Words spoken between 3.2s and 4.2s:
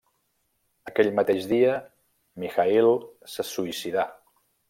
se suïcidà.